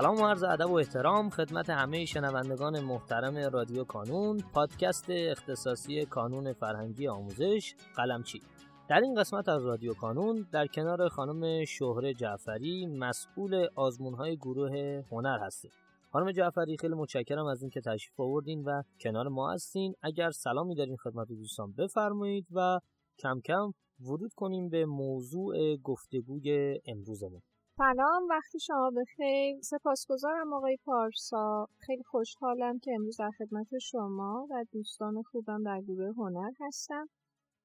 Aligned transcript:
سلام 0.00 0.16
و 0.16 0.26
عرض 0.26 0.42
ادب 0.42 0.70
و 0.70 0.74
احترام 0.74 1.30
خدمت 1.30 1.70
همه 1.70 2.04
شنوندگان 2.04 2.80
محترم 2.80 3.36
رادیو 3.36 3.84
کانون 3.84 4.40
پادکست 4.52 5.04
اختصاصی 5.08 6.04
کانون 6.04 6.52
فرهنگی 6.52 7.08
آموزش 7.08 7.74
قلمچی. 7.96 8.40
در 8.88 9.00
این 9.00 9.14
قسمت 9.14 9.48
از 9.48 9.64
رادیو 9.64 9.94
کانون 9.94 10.46
در 10.52 10.66
کنار 10.66 11.08
خانم 11.08 11.64
شهره 11.64 12.14
جعفری 12.14 12.86
مسئول 12.86 13.66
آزمونهای 13.74 14.36
گروه 14.36 15.02
هنر 15.10 15.38
هستیم. 15.38 15.70
خانم 16.12 16.32
جعفری 16.32 16.76
خیلی 16.76 16.94
متشکرم 16.94 17.46
از 17.46 17.62
اینکه 17.62 17.80
تشریف 17.80 18.20
آوردین 18.20 18.64
و 18.64 18.82
کنار 19.00 19.28
ما 19.28 19.52
هستین. 19.52 19.94
اگر 20.02 20.30
سلامی 20.30 20.74
دارین 20.74 20.96
خدمت 20.96 21.28
دوستان 21.28 21.72
بفرمایید 21.72 22.46
و 22.52 22.80
کم 23.18 23.40
کم 23.40 23.72
ورود 24.00 24.32
کنیم 24.36 24.68
به 24.68 24.86
موضوع 24.86 25.76
گفتگوی 25.76 26.80
امروزمون. 26.86 27.42
سلام 27.78 28.28
وقتی 28.30 28.60
شما 28.60 28.90
بخیر. 28.96 29.60
سپاسگزارم 29.62 30.52
آقای 30.52 30.76
پارسا. 30.84 31.68
خیلی 31.78 32.02
خوشحالم 32.02 32.78
که 32.78 32.92
امروز 32.94 33.16
در 33.16 33.30
خدمت 33.38 33.78
شما 33.78 34.46
و 34.50 34.64
دوستان 34.72 35.22
خوبم 35.22 35.62
در 35.64 35.80
گروه 35.80 36.14
هنر 36.16 36.50
هستم. 36.60 37.08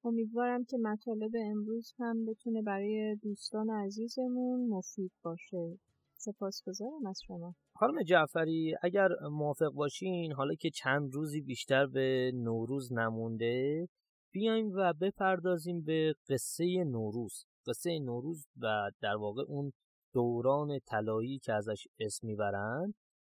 امیدوارم 0.04 0.64
که 0.64 0.76
مطالب 0.78 1.30
امروز 1.50 1.92
هم 1.98 2.24
بتونه 2.26 2.62
برای 2.62 3.16
دوستان 3.22 3.70
عزیزمون 3.70 4.68
مفید 4.68 5.12
باشه. 5.22 5.78
سپاسگزارم 6.16 7.06
از 7.06 7.20
شما. 7.26 7.54
خانم 7.74 8.02
جعفری 8.02 8.74
اگر 8.82 9.08
موافق 9.30 9.72
باشین 9.74 10.32
حالا 10.32 10.54
که 10.54 10.70
چند 10.70 11.14
روزی 11.14 11.40
بیشتر 11.40 11.86
به 11.86 12.32
نوروز 12.34 12.92
نمونده 12.92 13.88
بیایم 14.32 14.70
و 14.74 14.92
بپردازیم 15.00 15.82
به 15.84 16.14
قصه 16.28 16.84
نوروز. 16.86 17.44
قصه 17.66 17.98
نوروز 17.98 18.46
و 18.60 18.90
در 19.02 19.16
واقع 19.16 19.42
اون 19.48 19.72
دوران 20.12 20.78
طلایی 20.86 21.38
که 21.38 21.52
ازش 21.52 21.86
اسم 21.98 22.26
می‌برند 22.26 22.94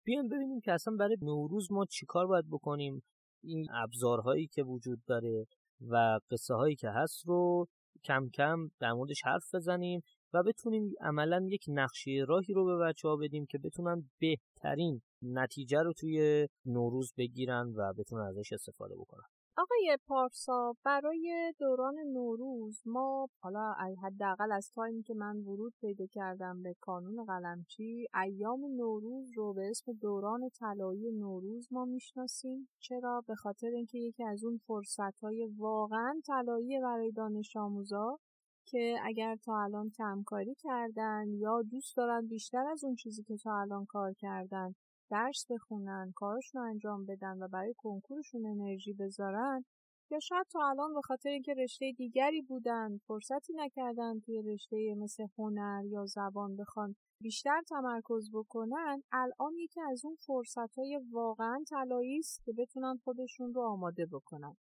بیایم 0.05 0.27
ببینیم 0.27 0.59
که 0.59 0.71
اصلا 0.71 0.95
برای 0.95 1.17
نوروز 1.21 1.71
ما 1.71 1.85
چیکار 1.85 2.27
باید 2.27 2.49
بکنیم. 2.49 3.03
این 3.43 3.67
ابزارهایی 3.73 4.47
که 4.47 4.63
وجود 4.63 4.99
داره 5.07 5.45
و 5.89 6.19
قصه 6.31 6.53
هایی 6.53 6.75
که 6.75 6.89
هست 6.89 7.27
رو 7.27 7.67
کم 8.03 8.29
کم 8.29 8.69
در 8.79 8.93
موردش 8.93 9.21
حرف 9.25 9.55
بزنیم 9.55 10.01
و 10.33 10.43
بتونیم 10.43 10.93
عملا 11.01 11.45
یک 11.49 11.65
نقشه 11.67 12.25
راهی 12.27 12.53
رو 12.53 12.65
به 12.65 12.77
بچه 12.77 13.07
ها 13.07 13.15
بدیم 13.15 13.45
که 13.45 13.57
بتونن 13.57 14.09
بهترین 14.19 15.01
نتیجه 15.21 15.79
رو 15.79 15.93
توی 15.93 16.47
نوروز 16.65 17.13
بگیرن 17.17 17.73
و 17.75 17.93
بتونن 17.93 18.23
ازش 18.23 18.53
استفاده 18.53 18.95
بکنن. 18.95 19.40
آقای 19.57 19.97
پارسا 20.07 20.75
برای 20.83 21.53
دوران 21.59 21.95
نوروز 21.99 22.81
ما 22.85 23.29
حالا 23.41 23.73
حداقل 24.03 24.51
از 24.51 24.71
تایمی 24.75 25.03
که 25.03 25.13
من 25.13 25.37
ورود 25.37 25.73
پیدا 25.81 26.05
کردم 26.05 26.63
به 26.63 26.75
کانون 26.81 27.25
قلمچی 27.25 28.07
ایام 28.23 28.65
نوروز 28.65 29.31
رو 29.35 29.53
به 29.53 29.69
اسم 29.69 29.93
دوران 29.93 30.49
طلایی 30.49 31.11
نوروز 31.11 31.67
ما 31.71 31.85
می‌شناسیم. 31.85 32.69
چرا؟ 32.79 33.23
به 33.27 33.35
خاطر 33.35 33.67
اینکه 33.67 33.97
یکی 33.97 34.23
از 34.23 34.43
اون 34.43 34.57
فرصتهای 34.67 35.45
واقعا 35.57 36.21
طلایی 36.27 36.79
برای 36.79 37.11
دانش 37.11 37.57
آموزا 37.57 38.19
که 38.65 38.99
اگر 39.03 39.35
تا 39.35 39.63
الان 39.63 39.89
کمکاری 39.89 40.55
کردن 40.55 41.25
یا 41.33 41.61
دوست 41.61 41.97
دارن 41.97 42.27
بیشتر 42.27 42.67
از 42.67 42.83
اون 42.83 42.95
چیزی 42.95 43.23
که 43.23 43.37
تا 43.37 43.59
الان 43.59 43.85
کار 43.85 44.13
کردن 44.13 44.75
درس 45.11 45.45
بخونن 45.49 46.11
کارشون 46.15 46.61
انجام 46.61 47.05
بدن 47.05 47.43
و 47.43 47.47
برای 47.47 47.73
کنکورشون 47.77 48.45
انرژی 48.45 48.93
بذارن 48.93 49.65
یا 50.11 50.19
شاید 50.19 50.45
تا 50.51 50.69
الان 50.69 50.93
به 50.93 51.01
خاطر 51.01 51.29
اینکه 51.29 51.53
رشته 51.53 51.91
دیگری 51.97 52.41
بودن 52.41 52.97
فرصتی 53.07 53.53
نکردن 53.53 54.19
توی 54.19 54.41
رشته 54.41 54.95
مثل 54.97 55.27
هنر 55.37 55.83
یا 55.85 56.05
زبان 56.05 56.55
بخوان 56.55 56.95
بیشتر 57.21 57.61
تمرکز 57.69 58.29
بکنن 58.33 59.03
الان 59.11 59.53
یکی 59.57 59.81
از 59.81 60.05
اون 60.05 60.15
فرصت 60.15 60.75
های 60.77 61.01
واقعا 61.11 61.63
طلایی 61.69 62.19
است 62.19 62.43
که 62.43 62.53
بتونن 62.57 62.99
خودشون 63.03 63.53
رو 63.53 63.61
آماده 63.61 64.05
بکنن. 64.05 64.55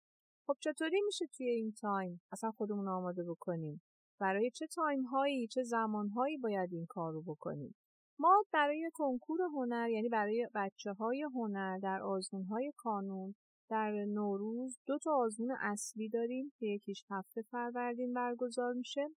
خب 0.46 0.56
چطوری 0.60 1.00
میشه 1.06 1.26
توی 1.26 1.50
این 1.50 1.72
تایم 1.72 2.20
اصلا 2.32 2.50
خودمون 2.50 2.88
آماده 2.88 3.24
بکنیم؟ 3.24 3.82
برای 4.20 4.50
چه 4.50 4.66
تایم 4.66 5.02
هایی 5.02 5.46
چه 5.46 5.62
زمان 5.62 6.08
هایی 6.08 6.36
باید 6.36 6.72
این 6.72 6.86
کار 6.86 7.12
رو 7.12 7.22
بکنیم؟ 7.22 7.74
ما 8.20 8.44
برای 8.52 8.90
کنکور 8.94 9.40
هنر 9.42 9.88
یعنی 9.90 10.08
برای 10.08 10.48
بچه 10.54 10.92
های 10.92 11.22
هنر 11.22 11.78
در 11.78 12.02
آزمون 12.02 12.44
های 12.44 12.72
کانون 12.76 13.34
در 13.70 13.90
نوروز 13.90 14.78
دو 14.86 14.98
تا 14.98 15.12
آزمون 15.14 15.56
اصلی 15.60 16.08
داریم 16.08 16.52
که 16.58 16.66
یکیش 16.66 17.04
هفته 17.10 17.42
فروردین 17.42 18.14
برگزار 18.14 18.72
میشه 18.72 19.08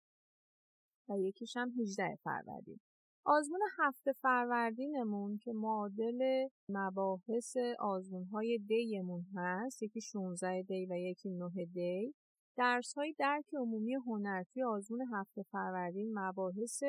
و 1.09 1.19
یکیش 1.19 1.56
هم 1.56 1.72
18 1.81 2.19
فروردین. 2.25 2.81
آزمون 3.25 3.61
هفته 3.78 4.12
فروردینمون 4.12 5.38
که 5.38 5.53
معادل 5.53 6.49
مباحث 6.69 7.56
آزمون 7.78 8.25
های 8.25 8.59
دیمون 8.59 9.27
هست 9.34 9.82
یکی 9.82 10.00
16 10.00 10.62
دی 10.62 10.87
و 10.87 10.94
یکی 10.94 11.31
9 11.31 11.65
دی 11.65 12.15
درس 12.56 12.94
های 12.94 13.15
درک 13.19 13.55
عمومی 13.55 13.94
هنر 13.94 14.43
توی 14.53 14.62
آزمون 14.62 15.00
هفته 15.12 15.43
فروردین 15.43 16.19
مباحث 16.19 16.82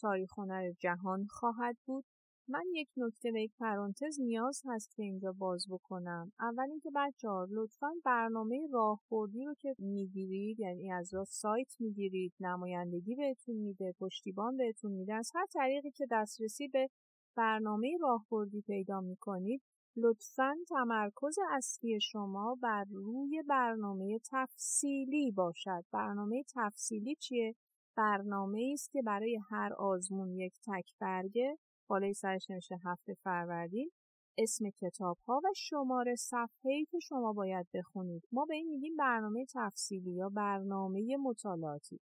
تاریخ 0.00 0.38
هنر 0.38 0.72
جهان 0.80 1.26
خواهد 1.30 1.76
بود. 1.86 2.04
من 2.48 2.64
یک 2.74 2.88
نکته 2.96 3.30
و 3.30 3.36
یک 3.36 3.52
پرانتز 3.58 4.20
نیاز 4.20 4.62
هست 4.66 4.96
که 4.96 5.02
اینجا 5.02 5.32
باز 5.32 5.66
بکنم. 5.70 6.32
اول 6.40 6.70
اینکه 6.70 6.90
بچه 6.94 7.28
ها 7.28 7.46
لطفا 7.50 7.90
برنامه 8.04 8.68
راهبردی 8.72 9.44
رو 9.44 9.54
که 9.54 9.74
می‌گیرید 9.78 10.60
یعنی 10.60 10.92
از 10.92 11.14
راه 11.14 11.24
سایت 11.24 11.80
می‌گیرید 11.80 12.32
نمایندگی 12.40 13.14
بهتون 13.14 13.56
میده 13.56 13.94
پشتیبان 13.98 14.56
بهتون 14.56 14.92
میده 14.92 15.14
از 15.14 15.30
هر 15.34 15.46
طریقی 15.52 15.90
که 15.90 16.06
دسترسی 16.10 16.68
به 16.68 16.88
برنامه 17.36 17.96
راهبردی 18.00 18.60
پیدا 18.60 19.00
می‌کنید 19.00 19.62
لطفا 19.96 20.54
تمرکز 20.68 21.38
اصلی 21.50 22.00
شما 22.00 22.58
بر 22.62 22.84
روی 22.90 23.42
برنامه 23.48 24.18
تفصیلی 24.32 25.30
باشد. 25.32 25.84
برنامه 25.92 26.42
تفصیلی 26.54 27.14
چیه؟ 27.14 27.54
برنامه 27.96 28.70
است 28.72 28.90
که 28.90 29.02
برای 29.02 29.38
هر 29.50 29.72
آزمون 29.72 30.32
یک 30.32 30.54
تک 30.66 30.94
برگه 31.00 31.58
بالای 31.88 32.14
سرش 32.14 32.50
نوشته 32.50 32.76
هفته 32.84 33.14
فروردین 33.14 33.90
اسم 34.38 34.70
کتاب 34.70 35.18
ها 35.26 35.40
و 35.44 35.48
شماره 35.56 36.14
صفحه 36.14 36.72
ای 36.72 36.84
که 36.84 36.98
شما 36.98 37.32
باید 37.32 37.66
بخونید. 37.74 38.28
ما 38.32 38.44
به 38.44 38.54
این 38.54 38.68
میگیم 38.68 38.96
برنامه 38.96 39.46
تفصیلی 39.54 40.10
یا 40.10 40.28
برنامه 40.28 41.16
مطالعاتی. 41.16 42.00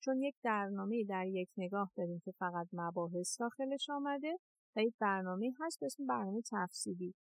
چون 0.00 0.20
یک 0.20 0.34
برنامه 0.44 1.04
در 1.04 1.26
یک 1.26 1.48
نگاه 1.56 1.92
داریم 1.96 2.20
که 2.24 2.32
فقط 2.38 2.66
مباحث 2.72 3.40
داخلش 3.40 3.90
آمده 3.90 4.38
و 4.76 4.82
یک 4.82 4.94
برنامه 5.00 5.52
هست 5.60 5.80
به 5.80 5.86
اسم 5.86 6.06
برنامه 6.06 6.42
تفصیلی. 6.52 7.14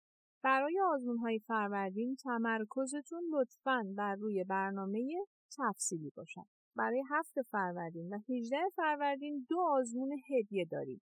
برای 0.43 0.81
آزمون 0.95 1.19
های 1.19 1.39
فروردین 1.39 2.17
تمرکزتون 2.17 3.23
لطفا 3.33 3.83
بر 3.97 4.15
روی 4.15 4.45
برنامه 4.45 5.15
تفصیلی 5.59 6.13
باشد 6.17 6.64
برای 6.77 7.03
هفت 7.11 7.43
فروردین 7.43 8.15
و 8.15 8.19
18 8.29 8.57
فروردین 8.77 9.47
دو 9.49 9.61
آزمون 9.61 10.19
هدیه 10.31 10.65
داریم. 10.65 11.01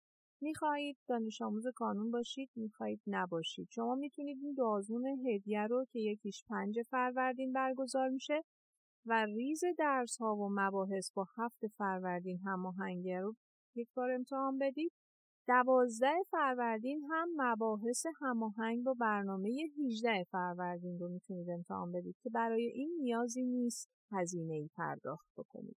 می‌خواهید 0.41 0.97
دانش 1.07 1.41
آموز 1.41 1.67
کانون 1.75 2.11
باشید 2.11 2.49
می‌خواهید 2.55 3.01
نباشید 3.07 3.67
شما 3.71 3.95
می‌تونید 3.95 4.37
این 4.41 4.53
دو 4.53 4.65
آزمون 4.65 5.05
هدیه 5.27 5.67
رو 5.67 5.85
که 5.91 5.99
یکیش 5.99 6.43
پنج 6.49 6.81
فروردین 6.81 7.53
برگزار 7.53 8.09
میشه 8.09 8.41
و 9.05 9.25
ریز 9.25 9.63
درس 9.77 10.17
ها 10.17 10.35
و 10.35 10.49
مباحث 10.51 11.11
با 11.11 11.27
هفت 11.37 11.67
فروردین 11.77 12.39
هماهنگی 12.39 13.15
رو 13.15 13.35
یک 13.75 13.87
بار 13.95 14.11
امتحان 14.11 14.59
بدید 14.59 14.91
دوازده 15.47 16.23
فروردین 16.31 17.01
هم 17.11 17.27
مباحث 17.37 18.05
هماهنگ 18.21 18.83
با 18.83 18.93
برنامه 18.93 19.49
18 19.85 20.23
فروردین 20.31 20.99
رو 20.99 21.09
می‌تونید 21.09 21.49
امتحان 21.49 21.91
بدید 21.91 22.15
که 22.21 22.29
برای 22.29 22.65
این 22.65 22.97
نیازی 23.01 23.45
نیست 23.45 23.89
هزینه 24.11 24.53
ای 24.53 24.69
پرداخت 24.75 25.27
بکنید. 25.37 25.77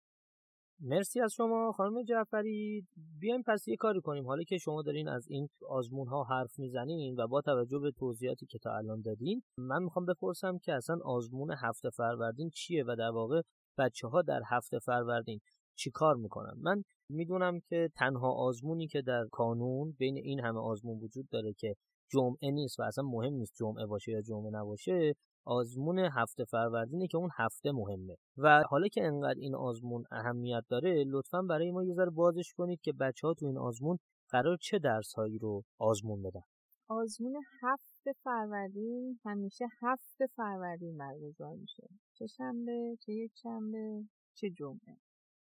مرسی 0.80 1.22
از 1.22 1.34
شما 1.34 1.72
خانم 1.72 2.04
جعفری. 2.04 2.88
بیایم 3.20 3.42
پس 3.48 3.68
یه 3.68 3.76
کاری 3.76 4.02
کنیم. 4.02 4.26
حالا 4.26 4.44
که 4.44 4.58
شما 4.58 4.82
دارین 4.82 5.08
از 5.08 5.28
این 5.30 5.50
آزمون 5.70 6.08
ها 6.08 6.24
حرف 6.24 6.60
می‌زنین 6.60 7.16
و 7.20 7.28
با 7.28 7.42
توجه 7.42 7.80
به 7.80 7.92
توضیحاتی 7.92 8.46
که 8.46 8.60
تا 8.60 8.78
الان 8.78 9.02
دادین 9.02 9.42
من 9.58 9.84
می‌خوام 9.84 10.06
بپرسم 10.06 10.58
که 10.58 10.74
اصلا 10.74 10.98
آزمون 11.06 11.52
هفته 11.52 11.90
فروردین 11.90 12.50
چیه 12.50 12.84
و 12.88 12.96
در 12.96 13.10
واقع 13.10 13.42
بچه 13.78 14.08
ها 14.08 14.22
در 14.22 14.42
هفته 14.46 14.80
فروردین 14.80 15.40
چی 15.76 15.92
کار 15.92 16.16
می‌کنن 16.16 16.54
من 16.58 16.84
می‌دونم 17.10 17.60
که 17.60 17.90
تنها 17.96 18.32
آزمونی 18.32 18.88
که 18.88 19.02
در 19.02 19.26
کانون 19.32 19.92
بین 19.92 20.18
این 20.18 20.40
همه 20.40 20.60
آزمون 20.60 21.00
وجود 21.00 21.30
داره 21.30 21.54
که 21.54 21.76
جمعه 22.12 22.52
نیست 22.52 22.80
و 22.80 22.84
اصلا 22.84 23.04
مهم 23.04 23.34
نیست 23.34 23.54
جمعه 23.56 23.86
باشه 23.86 24.12
یا 24.12 24.22
جمعه 24.22 24.52
نباشه 24.52 25.14
آزمون 25.46 26.00
هفته 26.00 26.44
فروردینه 26.46 27.08
که 27.08 27.18
اون 27.18 27.30
هفته 27.38 27.72
مهمه. 27.72 28.16
و 28.38 28.64
حالا 28.70 28.88
که 28.88 29.04
انقدر 29.04 29.40
این 29.40 29.56
آزمون 29.56 30.04
اهمیت 30.12 30.64
داره 30.70 31.04
لطفا 31.08 31.42
برای 31.42 31.72
ما 31.72 31.84
یه 31.84 31.94
ذره 31.94 32.10
بازش 32.10 32.54
کنید 32.58 32.82
که 32.82 32.94
بچه 32.94 33.28
ها 33.28 33.34
تو 33.34 33.46
این 33.46 33.58
آزمون 33.58 33.98
قرار 34.30 34.58
چه 34.62 34.80
درس 34.80 35.14
هایی 35.14 35.38
رو 35.38 35.64
آزمون 35.80 36.22
بدن. 36.22 36.42
آزمون 36.90 37.36
هفته 37.62 38.14
فروردین 38.24 39.20
همیشه 39.26 39.66
هفته 39.82 40.28
فروردین 40.28 40.98
برگزار 40.98 41.56
میشه. 41.56 41.88
چه 42.14 42.28
شنبه 42.28 42.98
چه 43.00 43.14
یک 43.14 43.32
شنبه 43.36 44.04
چه 44.34 44.50
جمعه. 44.50 44.98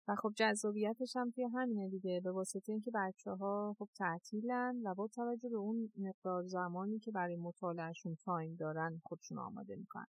و 0.08 0.16
خب 0.16 0.34
جذابیتش 0.36 1.16
هم 1.16 1.32
توی 1.32 1.44
همینه 1.44 1.90
دیگه 1.90 2.22
به 2.24 2.32
واسطه 2.32 2.72
اینکه 2.72 2.92
بچه 2.96 3.32
ها 3.32 3.76
خب 3.80 3.90
تعطیلن 3.96 4.82
و 4.86 4.94
با 4.94 5.08
توجه 5.08 5.50
به 5.50 5.58
اون 5.58 5.92
مقدار 5.98 6.44
زمانی 6.44 7.00
که 7.00 7.12
برای 7.12 7.36
مطالعهشون 7.36 8.16
تایم 8.16 8.56
دارن 8.56 9.02
خودشون 9.04 9.38
آماده 9.40 9.76
می‌کنن. 9.76 10.08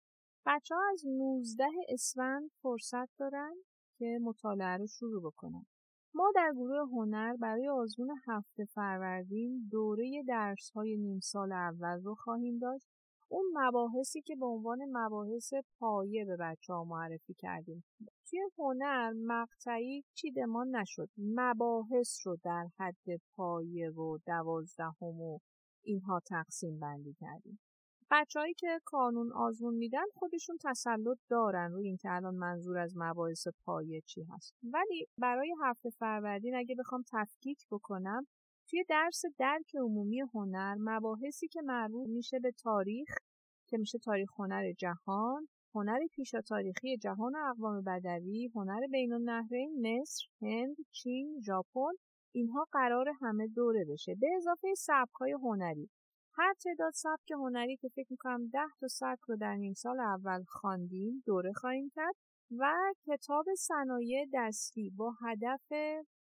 بچه 0.45 0.75
ها 0.75 0.81
از 0.93 1.05
19 1.05 1.63
اسفند 1.89 2.51
فرصت 2.61 3.09
دارن 3.17 3.53
که 3.97 4.19
مطالعه 4.21 4.77
رو 4.77 4.87
شروع 4.87 5.21
بکنن. 5.23 5.65
ما 6.13 6.31
در 6.35 6.51
گروه 6.55 6.89
هنر 6.89 7.35
برای 7.35 7.69
آزمون 7.69 8.09
هفته 8.27 8.65
فروردین 8.65 9.67
دوره 9.71 10.23
درس 10.27 10.71
های 10.71 10.97
نیم 10.97 11.19
سال 11.19 11.51
اول 11.51 12.01
رو 12.03 12.15
خواهیم 12.15 12.59
داشت 12.59 12.87
اون 13.31 13.45
مباحثی 13.53 14.21
که 14.21 14.35
به 14.35 14.45
عنوان 14.45 14.79
مباحث 14.91 15.53
پایه 15.79 16.25
به 16.25 16.37
بچه 16.37 16.73
ها 16.73 16.83
معرفی 16.83 17.33
کردیم. 17.33 17.83
توی 18.29 18.39
هنر 18.57 19.13
مقطعی 19.25 20.03
چیدمان 20.13 20.75
نشد. 20.75 21.09
مباحث 21.17 22.27
رو 22.27 22.37
در 22.43 22.67
حد 22.79 23.21
پایه 23.35 23.89
و 23.89 24.17
دوازدهم 24.27 25.21
و 25.21 25.39
اینها 25.83 26.19
تقسیم 26.19 26.79
بندی 26.79 27.13
کردیم. 27.13 27.59
بچههایی 28.11 28.53
که 28.53 28.79
کانون 28.85 29.31
آزمون 29.31 29.75
میدن 29.75 30.05
خودشون 30.13 30.57
تسلط 30.63 31.17
دارن 31.29 31.71
روی 31.71 31.87
اینکه 31.87 32.11
الان 32.11 32.35
منظور 32.35 32.77
از 32.77 32.93
مباحث 32.97 33.47
پایه 33.65 34.01
چی 34.01 34.23
هست. 34.23 34.53
ولی 34.63 35.07
برای 35.17 35.53
هفته 35.63 35.89
فروردین 35.89 36.55
اگه 36.55 36.75
بخوام 36.75 37.03
تفکیک 37.11 37.65
بکنم 37.71 38.27
توی 38.71 38.83
درس 38.89 39.21
درک 39.39 39.75
عمومی 39.75 40.19
هنر 40.19 40.75
مباحثی 40.79 41.47
که 41.47 41.61
مربوط 41.61 42.09
میشه 42.09 42.39
به 42.39 42.51
تاریخ 42.51 43.09
که 43.67 43.77
میشه 43.77 43.97
تاریخ 43.97 44.29
هنر 44.39 44.71
جهان 44.71 45.47
هنر 45.75 45.99
پیشا 46.11 46.41
تاریخی 46.41 46.97
جهان 46.97 47.35
و 47.35 47.39
اقوام 47.49 47.83
بدوی 47.83 48.49
هنر 48.55 48.87
بین 48.91 49.13
النهرین 49.13 49.71
مصر 49.81 50.25
هند 50.41 50.75
چین 50.91 51.41
ژاپن 51.45 51.91
اینها 52.31 52.67
قرار 52.71 53.05
همه 53.21 53.47
دوره 53.47 53.85
بشه. 53.89 54.15
به 54.15 54.27
اضافه 54.37 54.67
سبک‌های 54.77 55.31
هنری. 55.31 55.89
هر 56.33 56.53
تعداد 56.63 56.93
سبک 56.95 57.31
هنری 57.31 57.77
که 57.77 57.89
فکر 57.89 58.07
می‌کنم 58.09 58.47
ده 58.47 58.69
تا 58.79 58.87
سبک 58.87 59.19
رو 59.27 59.37
در 59.37 59.55
نیم 59.55 59.73
سال 59.73 59.99
اول 59.99 60.43
خواندیم 60.47 61.23
دوره 61.25 61.53
خواهیم 61.53 61.91
کرد 61.95 62.15
و 62.59 62.73
کتاب 63.05 63.45
صنایع 63.57 64.25
دستی 64.33 64.89
با 64.89 65.13
هدف 65.25 65.71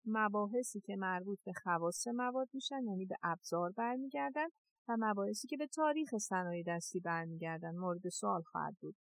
مباحثی 0.07 0.81
که 0.81 0.95
مربوط 0.95 1.39
به 1.45 1.54
خواص 1.63 2.07
مواد 2.07 2.50
میشن 2.54 2.83
یعنی 2.83 3.06
به 3.06 3.15
ابزار 3.24 3.71
برمیگردن 3.71 4.48
و 4.88 4.98
مباحثی 5.00 5.48
که 5.48 5.57
به 5.57 5.68
تاریخ 5.68 6.18
صنایع 6.18 6.63
دستی 6.68 7.00
برمیگردن 7.00 7.75
مورد 7.75 8.09
سوال 8.09 8.42
خواهد 8.42 8.75
بود 8.81 8.95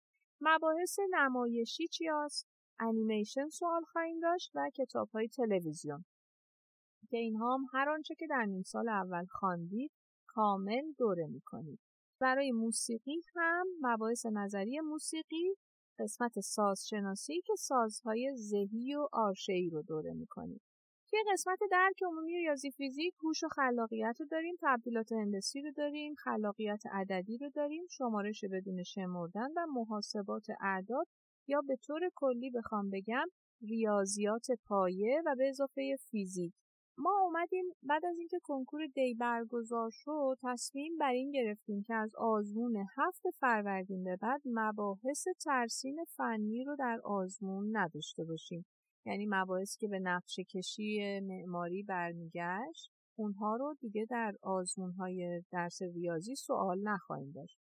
مباحث 0.42 1.00
نمایشی 1.10 1.88
چی 1.88 2.08
هست؟ 2.08 2.48
انیمیشن 2.80 3.50
سوال 3.50 3.84
خواهیم 3.84 4.20
داشت 4.20 4.52
و 4.56 4.70
کتاب 4.76 5.10
های 5.10 5.28
تلویزیون 5.28 6.06
که 7.10 7.18
اینها 7.18 7.54
هم 7.54 7.66
هر 7.74 7.90
آنچه 7.90 8.16
که 8.16 8.28
در 8.28 8.46
نیم 8.46 8.64
سال 8.64 8.90
اول 8.90 9.26
خواندید 9.26 9.92
کامل 10.28 10.92
دوره 10.98 11.28
می‌کنید. 11.28 11.80
برای 12.20 12.52
موسیقی 12.52 13.22
هم 13.36 13.68
مباحث 13.82 14.26
نظری 14.26 14.80
موسیقی 14.80 15.56
قسمت 16.00 16.40
سازشناسی 16.40 17.42
که 17.42 17.54
سازهای 17.56 18.36
ذهی 18.36 18.96
و 18.96 19.08
آرشه‌ای 19.12 19.70
رو 19.70 19.82
دوره 19.82 20.14
می‌کنید. 20.14 20.62
توی 21.14 21.24
قسمت 21.34 21.60
درک 21.72 22.04
عمومی 22.04 22.38
ریاضی 22.38 22.72
فیزیک 22.72 23.14
هوش 23.24 23.44
و 23.44 23.48
خلاقیت 23.48 24.16
رو 24.20 24.26
داریم 24.26 24.56
تبدیلات 24.62 25.12
هندسی 25.12 25.62
رو 25.62 25.72
داریم 25.72 26.16
خلاقیت 26.16 26.84
عددی 26.92 27.38
رو 27.38 27.50
داریم 27.50 27.84
شمارش 27.90 28.44
بدون 28.52 28.84
شمردن 28.84 29.48
و 29.58 29.66
محاسبات 29.74 30.46
اعداد 30.62 31.08
یا 31.48 31.62
به 31.62 31.76
طور 31.76 32.10
کلی 32.16 32.50
بخوام 32.50 32.90
بگم 32.90 33.26
ریاضیات 33.62 34.48
پایه 34.66 35.22
و 35.26 35.36
به 35.36 35.50
اضافه 35.50 35.96
فیزیک. 36.12 36.54
ما 36.98 37.20
اومدیم 37.24 37.66
بعد 37.84 38.06
از 38.06 38.18
اینکه 38.18 38.40
کنکور 38.44 38.88
دی 38.88 39.14
برگزار 39.14 39.90
شد 39.94 40.38
تصمیم 40.42 40.98
بر 40.98 41.12
این 41.12 41.32
گرفتیم 41.32 41.84
که 41.84 41.94
از 41.94 42.16
آزمون 42.16 42.86
هفت 42.98 43.30
فروردین 43.40 44.04
به 44.04 44.16
بعد 44.16 44.42
مباحث 44.46 45.28
ترسیم 45.46 45.96
فنی 46.18 46.64
رو 46.64 46.76
در 46.76 47.00
آزمون 47.04 47.78
نداشته 47.78 48.24
باشیم. 48.24 48.66
یعنی 49.06 49.26
مباحثی 49.30 49.80
که 49.80 49.88
به 49.88 50.00
نقشه 50.00 50.44
کشی 50.44 51.20
معماری 51.20 51.84
برمیگشت 51.84 52.92
اونها 53.16 53.56
رو 53.56 53.76
دیگه 53.80 54.06
در 54.10 54.36
آزمون 54.42 54.92
های 54.92 55.44
درس 55.52 55.82
ریاضی 55.82 56.36
سوال 56.36 56.80
نخواهیم 56.84 57.32
داشت. 57.32 57.58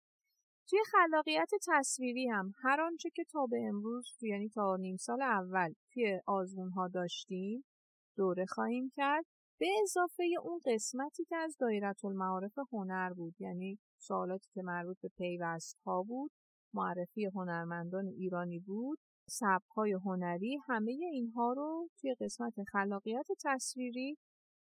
توی 0.68 0.78
خلاقیت 0.90 1.50
تصویری 1.68 2.28
هم 2.28 2.52
هر 2.62 2.80
آنچه 2.80 3.10
که 3.14 3.24
تا 3.24 3.46
به 3.46 3.56
امروز 3.68 4.22
یعنی 4.22 4.48
تا 4.48 4.76
نیم 4.76 4.96
سال 4.96 5.22
اول 5.22 5.72
توی 5.92 6.20
آزمون 6.26 6.70
ها 6.70 6.88
داشتیم 6.88 7.64
دوره 8.16 8.46
خواهیم 8.46 8.90
کرد. 8.94 9.24
به 9.60 9.66
اضافه 9.82 10.24
اون 10.42 10.60
قسمتی 10.66 11.24
که 11.24 11.36
از 11.36 11.56
دایره 11.60 11.94
المعارف 12.04 12.58
هنر 12.72 13.12
بود 13.12 13.34
یعنی 13.40 13.78
سوالاتی 13.98 14.48
که 14.54 14.62
مربوط 14.62 14.96
به 15.02 15.08
پیوست 15.16 15.78
ها 15.84 16.02
بود 16.02 16.30
معرفی 16.74 17.24
هنرمندان 17.24 18.06
ایرانی 18.06 18.58
بود. 18.58 18.98
های 19.76 19.92
هنری 19.92 20.58
همه 20.68 20.92
اینها 21.12 21.52
رو 21.52 21.88
توی 22.00 22.14
قسمت 22.20 22.54
خلاقیت 22.72 23.26
تصویری 23.44 24.16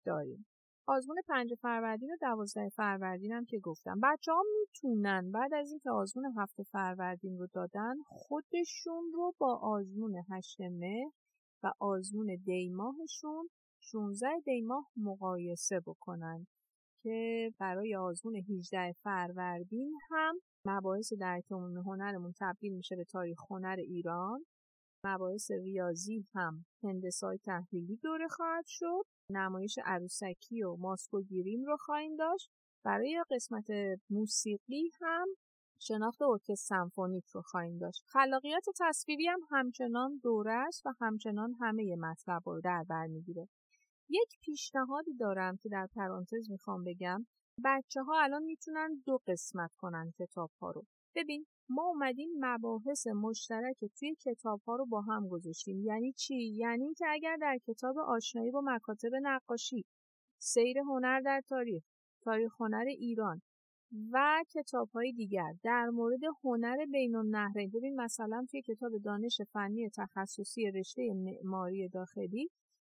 داریم. 0.06 0.46
آزمون 0.86 1.16
پنج 1.28 1.54
فروردین 1.62 2.10
و 2.10 2.16
دوازده 2.20 2.68
فروردین 2.68 3.32
هم 3.32 3.44
که 3.44 3.58
گفتم. 3.58 4.00
بچه 4.02 4.32
ها 4.32 4.42
می‌تونن 4.60 5.30
بعد 5.30 5.54
از 5.54 5.70
اینکه 5.70 5.90
آزمون 5.90 6.32
هفته 6.36 6.62
فروردین 6.62 7.38
رو 7.38 7.46
دادن 7.54 7.94
خودشون 8.06 9.10
رو 9.14 9.34
با 9.38 9.56
آزمون 9.62 10.22
هشت 10.30 10.60
مه 10.60 11.12
و 11.62 11.72
آزمون 11.78 12.36
دیماهشون 12.44 13.48
16 13.80 14.28
دیماه 14.44 14.86
مقایسه 14.96 15.80
بکنن 15.80 16.46
که 17.02 17.50
برای 17.58 17.96
آزمون 17.96 18.36
18 18.36 18.94
فروردین 19.02 19.92
هم 20.10 20.40
مباحث 20.64 21.12
درک 21.12 21.50
هنرمون 21.86 22.34
تبدیل 22.40 22.72
میشه 22.72 22.96
به 22.96 23.04
تاریخ 23.04 23.38
هنر 23.50 23.76
ایران. 23.78 24.46
مباحث 25.04 25.50
ریاضی 25.50 26.26
هم 26.34 26.64
هندسای 26.82 27.38
تحلیلی 27.38 27.96
دوره 27.96 28.28
خواهد 28.28 28.64
شد. 28.66 29.02
نمایش 29.30 29.78
عروسکی 29.84 30.62
و 30.62 30.76
ماسکو 30.76 31.22
گیریم 31.22 31.64
رو 31.64 31.76
خواهیم 31.76 32.16
داشت. 32.16 32.50
برای 32.84 33.24
قسمت 33.30 33.66
موسیقی 34.10 34.90
هم 35.00 35.26
شناخت 35.80 36.22
ارکستر 36.22 36.54
سمفونیک 36.54 37.24
رو 37.26 37.42
خواهیم 37.42 37.78
داشت. 37.78 38.02
خلاقیت 38.06 38.64
تصویری 38.80 39.26
هم 39.26 39.40
همچنان 39.50 40.20
دوره 40.22 40.52
است 40.52 40.86
و 40.86 40.92
همچنان 41.00 41.54
همه 41.60 41.96
مطلب 41.96 42.42
رو 42.46 42.60
در 42.60 42.84
بر 42.88 43.06
می‌گیره. 43.06 43.48
یک 44.08 44.38
پیشنهادی 44.40 45.14
دارم 45.14 45.56
که 45.56 45.68
در 45.68 45.88
پرانتز 45.94 46.50
می‌خوام 46.50 46.84
بگم. 46.84 47.26
بچه 47.64 48.02
ها 48.02 48.22
الان 48.22 48.42
می‌تونن 48.42 49.02
دو 49.06 49.18
قسمت 49.26 49.70
کنن 49.76 50.12
کتاب 50.18 50.50
ها 50.60 50.70
رو. 50.70 50.84
ببین 51.14 51.46
ما 51.68 51.82
اومدیم 51.82 52.28
مباحث 52.40 53.06
مشترک 53.06 53.84
توی 53.98 54.14
کتاب 54.14 54.60
ها 54.66 54.76
رو 54.76 54.86
با 54.86 55.00
هم 55.00 55.28
گذاشتیم. 55.28 55.80
یعنی 55.80 56.12
چی؟ 56.12 56.34
یعنی 56.34 56.94
که 56.94 57.06
اگر 57.08 57.36
در 57.40 57.58
کتاب 57.66 57.98
آشنایی 57.98 58.50
با 58.50 58.60
مکاتب 58.64 59.10
نقاشی 59.22 59.84
سیر 60.38 60.78
هنر 60.78 61.20
در 61.20 61.42
تاریخ 61.48 61.82
تاریخ 62.24 62.60
هنر 62.60 62.84
ایران 62.88 63.42
و 64.12 64.44
کتاب 64.50 64.88
های 64.88 65.12
دیگر 65.12 65.54
در 65.62 65.86
مورد 65.86 66.20
هنر 66.44 66.86
بین 66.92 67.14
النهرین 67.14 67.70
ببین 67.70 68.00
مثلا 68.00 68.46
توی 68.50 68.62
کتاب 68.62 68.92
دانش 69.04 69.40
فنی 69.52 69.90
تخصصی 69.90 70.70
رشته 70.70 71.14
معماری 71.14 71.88
داخلی 71.88 72.50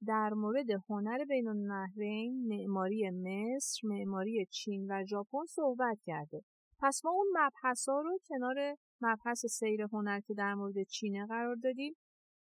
در 0.08 0.34
مورد 0.34 0.72
هنر 0.90 1.26
بین 1.26 1.48
النهرین 1.48 2.48
معماری 2.48 3.10
مصر 3.10 3.88
معماری 3.88 4.46
چین 4.50 4.92
و 4.92 5.06
ژاپن 5.06 5.46
صحبت 5.50 5.98
کرده. 6.06 6.42
پس 6.80 7.06
ما 7.06 7.12
اون 7.12 7.28
مبحث 7.34 7.90
ها 7.90 8.02
رو 8.02 8.20
کنار 8.30 8.78
مبحث 9.02 9.46
سیر 9.46 9.82
هنر 9.82 10.20
که 10.20 10.34
در 10.34 10.54
مورد 10.54 10.84
چینه 10.84 11.26
قرار 11.26 11.56
دادیم 11.56 11.96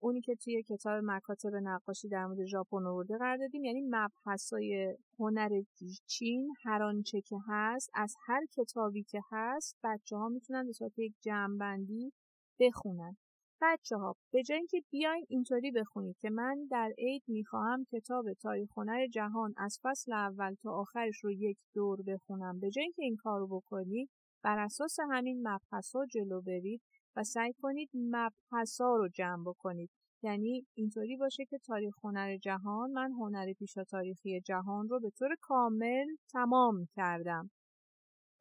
اونی 0.02 0.20
که 0.20 0.34
توی 0.34 0.62
کتاب 0.62 1.00
مکاتب 1.04 1.54
نقاشی 1.54 2.08
در 2.08 2.26
مورد 2.26 2.44
ژاپن 2.44 2.86
آورده 2.86 3.18
قرار 3.18 3.36
دادیم. 3.36 3.64
یعنی 3.64 3.80
مبحث 3.90 4.52
های 4.52 4.96
هنر 5.18 5.62
چین 6.06 6.54
هر 6.64 6.82
آنچه 6.82 7.20
که 7.20 7.36
هست 7.48 7.90
از 7.94 8.14
هر 8.26 8.46
کتابی 8.52 9.02
که 9.02 9.20
هست 9.30 9.76
بچه 9.84 10.16
ها 10.16 10.28
می‌تونن 10.28 10.66
به 10.66 10.72
صورت 10.72 10.98
یک 10.98 11.14
جمعبندی 11.20 12.12
بخونن. 12.60 13.16
بچه 13.62 13.96
ها 13.96 14.16
به 14.32 14.42
جای 14.42 14.58
اینکه 14.58 14.82
بیاین 14.90 15.26
اینطوری 15.28 15.70
بخونید 15.70 16.18
که 16.18 16.30
من 16.30 16.66
در 16.70 16.92
عید 16.98 17.22
می‌خواهم 17.28 17.84
کتاب 17.92 18.32
تاریخ 18.32 18.68
هنر 18.76 19.06
جهان 19.06 19.54
از 19.56 19.78
فصل 19.82 20.12
اول 20.12 20.54
تا 20.54 20.70
آخرش 20.72 21.24
رو 21.24 21.30
یک 21.30 21.58
دور 21.74 22.02
بخونم. 22.02 22.60
به 22.60 22.70
جای 22.70 22.84
اینکه 22.84 23.02
این 23.02 23.16
کار 23.16 23.40
رو 23.40 23.46
بکنید 23.46 24.10
بر 24.42 24.58
اساس 24.58 24.96
همین 25.10 25.48
مبحث 25.48 25.96
جلو 26.10 26.40
برید 26.40 26.82
و 27.16 27.24
سعی 27.24 27.52
کنید 27.62 27.90
مبحث 27.94 28.80
ها 28.80 28.96
رو 28.96 29.08
جمع 29.08 29.44
بکنید. 29.46 29.90
یعنی 30.22 30.66
اینطوری 30.74 31.16
باشه 31.16 31.44
که 31.44 31.58
تاریخ 31.58 31.94
هنر 32.04 32.36
جهان 32.36 32.90
من 32.90 33.12
هنر 33.12 33.52
پیشا 33.52 33.84
تاریخی 33.84 34.40
جهان 34.40 34.88
رو 34.88 35.00
به 35.00 35.10
طور 35.10 35.36
کامل 35.40 36.06
تمام 36.32 36.86
کردم. 36.96 37.50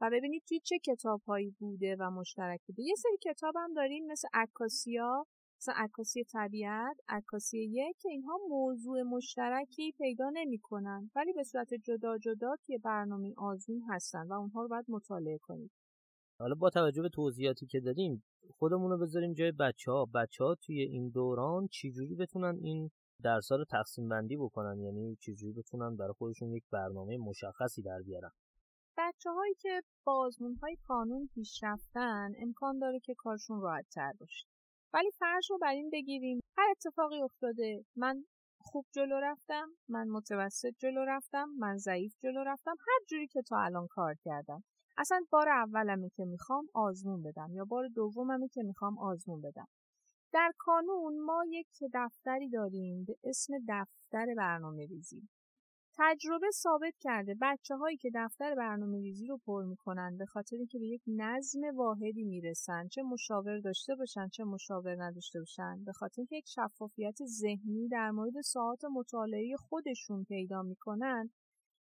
و 0.01 0.09
ببینید 0.13 0.43
توی 0.47 0.59
چه 0.59 0.79
کتاب 0.79 1.21
هایی 1.21 1.49
بوده 1.59 1.95
و 1.99 2.11
مشترک 2.11 2.61
بوده. 2.67 2.83
یه 2.83 2.95
سری 2.95 3.17
کتاب 3.33 3.53
هم 3.57 3.73
داریم 3.73 4.07
مثل 4.07 4.27
عکاسیا 4.33 5.25
مثلا 5.61 5.73
عکاسی 5.77 6.23
طبیعت 6.23 6.97
عکاسی 7.07 7.57
یک 7.59 7.97
که 7.99 8.09
اینها 8.09 8.39
موضوع 8.49 9.01
مشترکی 9.01 9.91
پیدا 9.91 10.29
نمی‌کنن 10.33 11.11
ولی 11.15 11.33
به 11.33 11.43
صورت 11.43 11.73
جدا 11.73 12.17
جدا 12.17 12.55
توی 12.65 12.77
برنامه 12.77 13.33
آزمون 13.37 13.81
هستن 13.89 14.27
و 14.27 14.33
اونها 14.33 14.61
رو 14.61 14.67
باید 14.67 14.85
مطالعه 14.89 15.37
کنید 15.37 15.71
حالا 16.39 16.55
با 16.55 16.69
توجه 16.69 17.01
به 17.01 17.09
توضیحاتی 17.09 17.65
که 17.65 17.79
دادیم 17.79 18.23
خودمون 18.57 18.91
رو 18.91 18.97
بذاریم 18.97 19.33
جای 19.33 19.51
بچه 19.51 19.91
ها 19.91 20.05
بچه 20.05 20.43
ها 20.43 20.55
توی 20.55 20.81
این 20.81 21.09
دوران 21.09 21.67
چجوری 21.67 22.15
بتونن 22.15 22.57
این 22.61 22.91
درس 23.23 23.51
رو 23.51 23.65
تقسیم 23.65 24.09
بندی 24.09 24.37
بکنن؟ 24.37 24.79
یعنی 24.79 25.15
چجوری 25.15 25.53
بتونن 25.53 25.95
برای 25.95 26.13
خودشون 26.13 26.51
یک 26.53 26.63
برنامه 26.71 27.17
مشخصی 27.17 27.81
در 27.81 28.01
بیارن؟ 28.05 28.31
بچه 28.99 29.29
هایی 29.31 29.53
که 29.53 29.81
با 30.03 30.13
آزمون 30.13 30.55
های 30.55 30.77
قانون 30.87 31.29
پیش 31.33 31.63
رفتن 31.63 32.31
امکان 32.37 32.79
داره 32.79 32.99
که 32.99 33.13
کارشون 33.17 33.61
راحت 33.61 33.85
تر 33.89 34.13
باشه. 34.19 34.45
ولی 34.93 35.11
فرش 35.11 35.49
رو 35.49 35.57
بر 35.57 35.71
این 35.71 35.89
بگیریم 35.89 36.39
هر 36.57 36.67
اتفاقی 36.71 37.21
افتاده 37.21 37.85
من 37.95 38.23
خوب 38.61 38.85
جلو 38.91 39.19
رفتم 39.19 39.69
من 39.89 40.07
متوسط 40.07 40.73
جلو 40.79 41.05
رفتم 41.05 41.49
من 41.59 41.77
ضعیف 41.77 42.15
جلو 42.19 42.43
رفتم 42.43 42.75
هر 42.79 43.05
جوری 43.09 43.27
که 43.27 43.41
تا 43.41 43.57
الان 43.59 43.87
کار 43.87 44.15
کردم. 44.25 44.63
اصلا 44.97 45.25
بار 45.29 45.49
اولمه 45.49 46.09
که 46.09 46.25
می‌خوام 46.25 46.67
آزمون 46.73 47.23
بدم 47.23 47.53
یا 47.53 47.65
بار 47.65 47.87
دوممه 47.87 48.47
که 48.47 48.63
می‌خوام 48.63 48.99
آزمون 48.99 49.41
بدم. 49.41 49.67
در 50.33 50.51
کانون 50.57 51.19
ما 51.19 51.43
یک 51.49 51.67
دفتری 51.93 52.49
داریم 52.49 53.03
به 53.03 53.15
اسم 53.23 53.53
دفتر 53.69 54.25
برنامه 54.37 54.85
ریزی 54.85 55.29
تجربه 56.01 56.51
ثابت 56.51 56.97
کرده 56.99 57.35
بچه 57.41 57.75
هایی 57.75 57.97
که 57.97 58.11
دفتر 58.15 58.55
برنامه 58.55 58.97
ریزی 59.01 59.27
رو 59.27 59.37
پر 59.37 59.63
می‌کنن 59.63 60.17
به 60.17 60.25
خاطر 60.25 60.55
اینکه 60.55 60.79
به 60.79 60.87
یک 60.87 61.01
نظم 61.07 61.59
واحدی 61.75 62.23
می‌رسن 62.23 62.87
چه 62.87 63.03
مشاور 63.03 63.59
داشته 63.59 63.95
باشن 63.95 64.27
چه 64.29 64.43
مشاور 64.43 65.03
نداشته 65.03 65.39
باشن 65.39 65.83
به 65.85 65.93
خاطر 65.93 66.15
اینکه 66.21 66.35
یک 66.35 66.47
شفافیت 66.47 67.25
ذهنی 67.25 67.87
در 67.87 68.11
مورد 68.11 68.41
ساعت 68.41 68.85
مطالعه 68.85 69.55
خودشون 69.57 70.23
پیدا 70.23 70.61
می‌کنن 70.61 71.29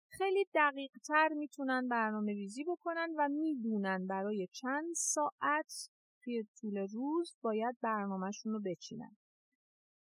خیلی 0.10 0.45
دقیق 0.55 0.91
تر 1.07 1.29
می‌تونن 1.34 1.88
برنامه 1.88 2.34
ریزی 2.34 2.63
بکنن 2.63 3.10
و 3.17 3.29
می‌دونن 3.29 4.07
برای 4.07 4.48
چند 4.51 4.93
ساعت 4.95 5.89
توی 6.24 6.43
طول 6.62 6.77
روز 6.77 7.36
باید 7.41 7.77
برنامهشون 7.81 8.53
رو 8.53 8.60
بچینن. 8.60 9.17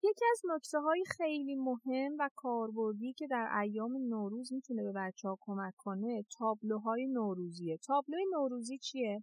یکی 0.02 0.24
از 0.32 0.42
نکته 0.54 0.80
های 0.80 1.04
خیلی 1.16 1.54
مهم 1.54 2.16
و 2.18 2.30
کاربردی 2.34 3.12
که 3.12 3.26
در 3.26 3.58
ایام 3.60 3.96
نوروز 3.96 4.52
می‌تونه 4.52 4.82
به 4.82 4.92
بچه 4.92 5.28
ها 5.28 5.38
کمک 5.40 5.74
کنه 5.76 6.24
تابلوهای 6.38 7.06
نوروزیه. 7.06 7.76
تابلوی 7.76 8.24
نوروزی 8.32 8.78
چیه؟ 8.78 9.22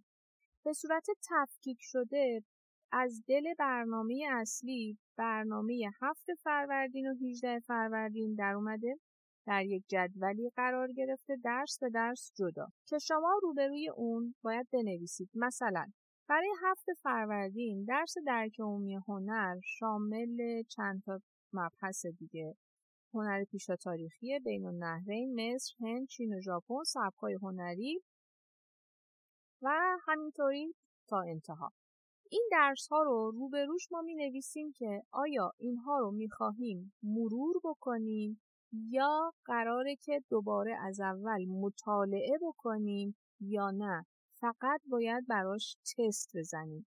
به 0.64 0.72
صورت 0.72 1.06
تفکیک 1.30 1.78
شده 1.80 2.44
از 2.92 3.22
دل 3.28 3.54
برنامه 3.58 4.26
اصلی 4.30 4.98
برنامه 5.16 5.90
هفت 6.00 6.26
فروردین 6.42 7.10
و 7.10 7.14
18 7.14 7.60
فروردین 7.60 8.34
در 8.34 8.54
اومده 8.54 8.98
در 9.46 9.64
یک 9.64 9.84
جدولی 9.88 10.50
قرار 10.56 10.92
گرفته 10.92 11.36
درس 11.44 11.78
به 11.80 11.90
درس 11.90 12.32
جدا 12.34 12.66
که 12.86 12.98
شما 12.98 13.38
روبروی 13.42 13.88
اون 13.88 14.34
باید 14.42 14.68
بنویسید 14.72 15.30
مثلا 15.34 15.86
برای 16.28 16.48
هفت 16.62 16.86
فروردین 17.02 17.84
درس 17.84 18.14
درک 18.26 18.60
عمومی 18.60 18.94
هنر 18.94 19.60
شامل 19.64 20.62
چند 20.62 21.02
تا 21.06 21.20
مبحث 21.52 22.06
دیگه. 22.06 22.56
هنر 23.14 23.44
پیشا 23.44 23.76
تاریخی 23.76 24.38
بین 24.38 24.66
النهرین 24.66 25.34
مصر 25.40 25.74
هند 25.80 26.06
چین 26.06 26.34
و 26.34 26.40
ژاپن 26.40 26.82
سبکای 26.86 27.34
هنری 27.42 28.02
و 29.62 29.70
همینطوری 30.06 30.74
تا 31.08 31.20
انتها. 31.20 31.72
این 32.30 32.48
درس 32.52 32.88
ها 32.90 33.02
رو 33.02 33.30
روبروش 33.30 33.92
ما 33.92 34.02
می 34.02 34.14
نویسیم 34.14 34.72
که 34.72 35.02
آیا 35.12 35.52
اینها 35.58 35.98
رو 35.98 36.10
می 36.10 36.28
خواهیم 36.30 36.92
مرور 37.02 37.56
بکنیم 37.64 38.40
یا 38.72 39.32
قراره 39.44 39.96
که 39.96 40.22
دوباره 40.30 40.76
از 40.80 41.00
اول 41.00 41.46
مطالعه 41.48 42.38
بکنیم 42.42 43.16
یا 43.40 43.70
نه؟ 43.70 44.06
فقط 44.40 44.80
باید 44.86 45.26
براش 45.26 45.76
تست 45.96 46.36
بزنیم. 46.36 46.86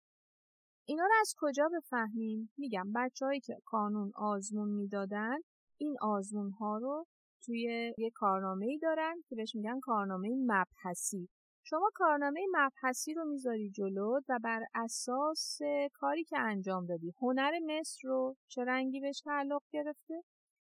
اینا 0.84 1.04
رو 1.04 1.12
از 1.20 1.34
کجا 1.38 1.68
بفهمیم؟ 1.76 2.50
میگم 2.56 2.92
بچههایی 2.94 3.40
که 3.40 3.56
کانون 3.64 4.12
آزمون 4.14 4.68
می‌دادن 4.68 5.38
این 5.78 5.96
آزمون 6.00 6.50
ها 6.50 6.78
رو 6.78 7.06
توی 7.44 7.94
یه 7.98 8.10
کارنامه 8.14 8.66
ای 8.66 8.78
دارن 8.78 9.22
که 9.28 9.36
بهش 9.36 9.54
میگن 9.54 9.80
کارنامه 9.80 10.36
مبحثی. 10.46 11.28
شما 11.64 11.90
کارنامه 11.94 12.40
مبحثی 12.52 13.14
رو 13.14 13.24
می‌ذاری 13.24 13.70
جلو 13.70 14.20
و 14.28 14.38
بر 14.42 14.64
اساس 14.74 15.58
کاری 15.92 16.24
که 16.24 16.38
انجام 16.38 16.86
دادی 16.86 17.12
هنر 17.22 17.52
مصر 17.66 18.08
رو 18.08 18.36
چه 18.48 18.64
رنگی 18.64 19.00
بهش 19.00 19.20
تعلق 19.20 19.62
گرفته؟ 19.70 20.22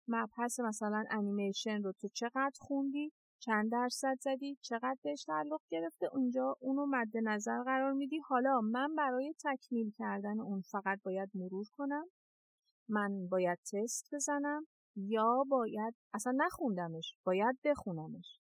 مبحث 0.07 0.59
مثلا 0.59 1.03
انیمیشن 1.11 1.83
رو 1.83 1.91
تو 1.91 2.07
چقدر 2.07 2.57
خوندی؟ 2.59 3.11
چند 3.39 3.71
درصد 3.71 4.17
زدی؟ 4.21 4.57
چقدر 4.61 4.97
بهش 5.03 5.23
تعلق 5.23 5.61
گرفته؟ 5.69 6.09
اونجا 6.11 6.55
اونو 6.59 6.85
مد 6.85 7.17
نظر 7.23 7.63
قرار 7.63 7.93
میدی. 7.93 8.19
حالا 8.19 8.61
من 8.61 8.95
برای 8.95 9.33
تکمیل 9.43 9.91
کردن 9.97 10.39
اون 10.39 10.61
فقط 10.61 10.99
باید 11.03 11.29
مرور 11.33 11.65
کنم؟ 11.77 12.05
من 12.89 13.27
باید 13.27 13.59
تست 13.73 14.09
بزنم؟ 14.13 14.67
یا 14.95 15.43
باید 15.49 15.95
اصلا 16.13 16.33
نخوندمش 16.37 17.13
باید 17.25 17.59
بخونمش؟ 17.63 18.39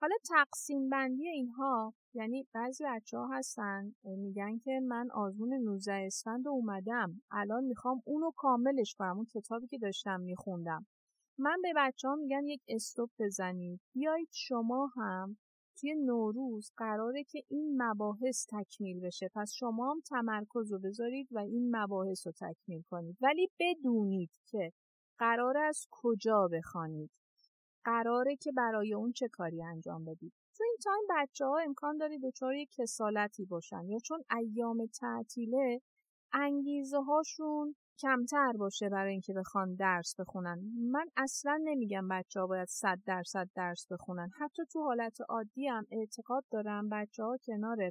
حالا 0.00 0.14
تقسیم 0.28 0.90
بندی 0.90 1.28
اینها 1.28 1.94
یعنی 2.14 2.46
بعضی 2.54 2.84
بچه 2.84 3.18
ها 3.18 3.28
هستن 3.32 3.94
میگن 4.04 4.58
که 4.58 4.80
من 4.80 5.10
آزمون 5.10 5.52
19 5.52 5.92
اسفند 5.92 6.48
اومدم. 6.48 7.22
الان 7.30 7.64
می‌خوام 7.64 8.02
اونو 8.04 8.30
کاملش 8.36 8.94
کنم. 8.98 9.16
اون 9.16 9.26
کتابی 9.34 9.66
که 9.66 9.78
داشتم 9.78 10.20
میخوندم. 10.20 10.86
من 11.40 11.56
به 11.62 11.72
بچه 11.76 12.08
ها 12.08 12.14
میگم 12.14 12.46
یک 12.46 12.62
استوب 12.68 13.10
بزنید. 13.18 13.80
بیایید 13.94 14.28
شما 14.32 14.86
هم 14.86 15.36
توی 15.80 15.94
نوروز 15.94 16.72
قراره 16.76 17.24
که 17.24 17.42
این 17.48 17.82
مباحث 17.82 18.46
تکمیل 18.48 19.00
بشه. 19.00 19.30
پس 19.34 19.52
شما 19.52 19.90
هم 19.90 20.00
تمرکز 20.00 20.72
رو 20.72 20.78
بذارید 20.78 21.28
و 21.30 21.38
این 21.38 21.76
مباحث 21.76 22.26
رو 22.26 22.32
تکمیل 22.40 22.82
کنید. 22.90 23.16
ولی 23.20 23.48
بدونید 23.60 24.30
که 24.46 24.72
قرار 25.18 25.58
از 25.58 25.86
کجا 25.90 26.48
بخوانید. 26.52 27.10
قراره 27.84 28.36
که 28.36 28.52
برای 28.52 28.94
اون 28.94 29.12
چه 29.12 29.28
کاری 29.28 29.62
انجام 29.62 30.04
بدید. 30.04 30.32
تو 30.56 30.64
این 30.64 30.76
تایم 30.84 31.04
بچه 31.10 31.44
ها 31.44 31.58
امکان 31.58 31.96
داره 31.96 32.18
دچار 32.18 32.54
یک 32.54 32.70
کسالتی 32.78 33.44
باشن 33.44 33.88
یا 33.88 33.98
چون 33.98 34.22
ایام 34.36 34.86
تعطیله 34.86 35.80
انگیزه 36.32 36.98
هاشون 36.98 37.74
کمتر 38.00 38.52
باشه 38.58 38.88
برای 38.88 39.12
اینکه 39.12 39.32
بخوان 39.32 39.74
درس 39.74 40.14
بخونن. 40.20 40.60
من 40.92 41.06
اصلا 41.16 41.60
نمیگم 41.64 42.08
بچه 42.08 42.40
ها 42.40 42.46
باید 42.46 42.68
صد 42.68 42.98
درصد 43.06 43.50
درس 43.54 43.86
بخونن. 43.90 44.30
حتی 44.40 44.62
تو 44.72 44.80
حالت 44.82 45.18
عادی 45.28 45.66
هم 45.66 45.86
اعتقاد 45.90 46.44
دارم 46.50 46.88
بچه 46.88 47.22
ها 47.22 47.36
کنار 47.46 47.90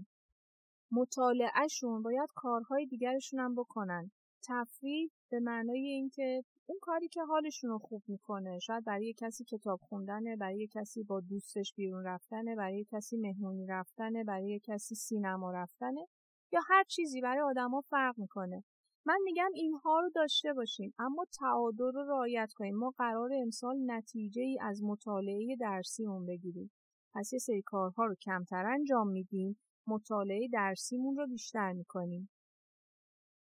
مطالعهشون 0.92 2.04
باید 2.04 2.30
کارهای 2.36 2.86
دیگرشون 2.86 3.40
هم 3.40 3.56
بکنن. 3.56 4.12
تفریح 4.48 5.12
به 5.32 5.40
معنای 5.40 5.88
اینکه 5.88 6.44
اون 6.66 6.80
کاری 6.82 7.08
که 7.08 7.22
حالشون 7.22 7.70
رو 7.70 7.78
خوب 7.78 8.04
می‌کنه 8.08 8.60
شاید 8.60 8.86
برای 8.86 9.14
کسی 9.18 9.44
کتاب 9.44 9.80
خوندنه 9.82 10.36
برای 10.36 10.68
کسی 10.72 11.04
با 11.04 11.20
دوستش 11.20 11.74
بیرون 11.76 12.04
رفتنه 12.06 12.56
برای 12.56 12.86
کسی 12.92 13.18
مهمونی 13.18 13.66
رفتنه 13.68 14.24
برای 14.24 14.60
کسی 14.64 14.96
سینما 14.96 15.52
رفتنه 15.52 16.08
یا 16.54 16.60
هر 16.70 16.84
چیزی 16.84 17.22
برای 17.22 17.42
آدما 17.42 17.82
فرق 17.82 18.16
می‌کنه. 18.18 18.64
من 19.06 19.20
میگم 19.24 19.52
اینها 19.54 20.00
رو 20.00 20.10
داشته 20.16 20.54
باشیم 20.54 20.94
اما 21.00 21.26
تعادل 21.40 21.92
رو 21.94 22.04
رعایت 22.04 22.54
کنیم 22.56 22.76
ما 22.76 22.94
قرار 22.98 23.30
امسال 23.34 23.76
نتیجه 23.86 24.42
ای 24.42 24.60
از 24.62 24.84
مطالعه 24.84 25.56
درسیمون 25.60 26.26
بگیریم. 26.26 26.72
پس 27.14 27.34
یه 27.34 27.40
سری 27.40 27.62
کارها 27.62 28.06
رو 28.06 28.16
کمتر 28.16 28.66
انجام 28.66 29.08
میدیم 29.08 29.60
مطالعه 29.88 30.48
درسیمون 30.54 31.18
رو 31.18 31.28
بیشتر 31.28 31.74
می‌کنیم. 31.74 32.30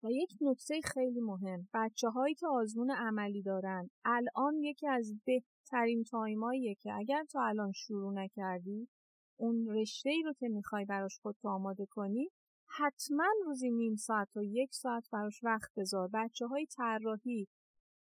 و 0.03 0.11
یک 0.11 0.31
نکته 0.41 0.81
خیلی 0.81 1.21
مهم 1.21 1.69
بچه 1.75 2.09
هایی 2.09 2.35
که 2.35 2.47
آزمون 2.47 2.91
عملی 2.91 3.43
دارن 3.43 3.91
الان 4.05 4.63
یکی 4.63 4.89
از 4.89 5.15
بهترین 5.25 6.05
تایماییه 6.05 6.75
که 6.75 6.93
اگر 6.95 7.25
تا 7.25 7.45
الان 7.45 7.73
شروع 7.73 8.13
نکردی 8.13 8.89
اون 9.37 9.67
رشته 9.69 10.11
ای 10.11 10.23
رو 10.23 10.33
که 10.33 10.49
می‌خوای 10.49 10.85
براش 10.85 11.19
خودتو 11.23 11.49
آماده 11.49 11.87
کنی 11.87 12.31
حتما 12.79 13.25
روزی 13.45 13.71
نیم 13.71 13.97
ساعت 13.97 14.37
و 14.37 14.43
یک 14.43 14.75
ساعت 14.75 15.11
براش 15.13 15.45
وقت 15.45 15.71
بذار. 15.77 16.09
بچه 16.15 16.47
های 16.47 16.67
طراحی 16.67 17.49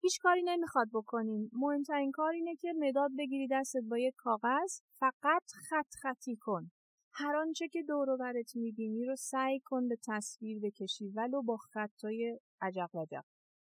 هیچ 0.02 0.20
کاری 0.22 0.42
نمی‌خواد 0.46 0.88
بکنین. 0.94 1.50
مهمترین 1.54 2.12
کار 2.12 2.32
اینه 2.32 2.56
که 2.56 2.74
مداد 2.80 3.12
بگیری 3.18 3.48
دستت 3.52 3.84
با 3.90 3.98
یک 3.98 4.14
کاغذ 4.18 4.80
فقط 5.00 5.44
خط 5.70 5.96
خطی 6.02 6.36
کن. 6.36 6.72
هر 7.14 7.36
آنچه 7.36 7.68
که 7.68 7.84
دور 7.84 8.18
برت 8.18 8.56
می‌بینی 8.56 9.06
رو 9.06 9.16
سعی 9.16 9.60
کن 9.60 9.88
به 9.88 9.98
تصویر 10.08 10.60
بکشی 10.60 11.08
ولو 11.08 11.42
با 11.42 11.58
خطای 11.58 12.40
عجق 12.62 12.90
وجق 12.96 13.24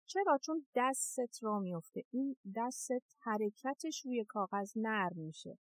چرا؟ 0.06 0.38
چون 0.38 0.66
دستت 0.76 1.44
را 1.44 1.60
میفته 1.60 2.04
این 2.12 2.36
دستت 2.56 3.04
حرکتش 3.20 4.06
روی 4.06 4.26
کاغذ 4.26 4.72
نرم 4.76 5.18
میشه. 5.18 5.58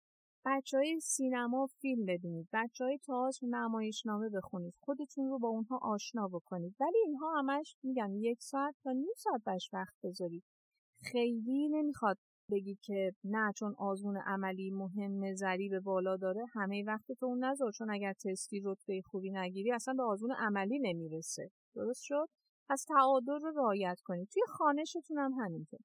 بچه 0.46 0.78
های 0.78 1.00
سینما 1.00 1.68
فیلم 1.68 2.06
ببینید 2.06 2.48
بچه 2.54 2.86
های 2.86 2.98
تئاتر 2.98 3.48
نمایشنامه 3.48 4.30
بخونید 4.30 4.74
خودتون 4.80 5.30
رو 5.30 5.40
با 5.40 5.48
اونها 5.48 5.80
آشنا 5.82 6.28
بکنید. 6.28 6.76
ولی 6.80 6.98
اینها 7.06 7.40
همش 7.40 7.76
میگم 7.84 8.12
یک 8.16 8.42
ساعت 8.42 8.76
تا 8.84 8.92
نیم 8.92 9.14
ساعت 9.18 9.42
بهش 9.46 9.70
وقت 9.74 9.94
بذارید. 10.04 10.44
خیلی 11.02 11.70
نمی‌خواد 11.70 12.18
بگی 12.52 12.78
که 12.82 13.12
نه 13.24 13.52
چون 13.56 13.76
آزمون 13.78 14.18
عملی 14.18 14.72
مهم 14.72 15.20
به 15.70 15.80
بالا 15.80 16.18
داره 16.18 16.46
همه 16.54 16.84
وقت 16.84 17.12
تو 17.12 17.26
اون 17.26 17.44
نذار. 17.44 17.72
چون 17.72 17.90
اگر 17.92 18.14
تستی 18.14 18.62
رتبه 18.66 19.02
خوبی 19.06 19.32
نگیری 19.32 19.72
اصلا 19.72 19.94
به 19.94 20.04
آزمون 20.04 20.32
عملی 20.32 20.80
نمی‌رسه. 20.80 21.52
درست 21.76 22.02
شد؟ 22.04 22.28
پس 22.70 22.86
تعادل 22.88 23.40
رو 23.42 23.52
رعایت 23.56 24.00
کنید. 24.04 24.30
توی 24.34 24.44
خانشتون 24.48 25.18
هم 25.18 25.32
همینطور. 25.32 25.80